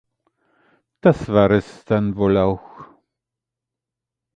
[1.01, 2.85] Das war es dann wohl auch.